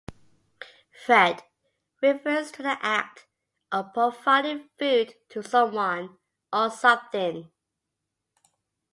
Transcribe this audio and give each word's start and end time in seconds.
"Fed" 1.05 1.43
refers 2.01 2.51
to 2.53 2.63
the 2.63 2.75
act 2.83 3.27
of 3.71 3.93
providing 3.93 4.67
food 4.79 5.13
to 5.29 5.43
someone 5.43 6.17
or 6.51 6.71
something. 6.71 7.51